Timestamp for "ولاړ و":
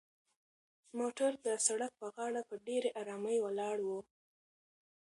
3.41-3.89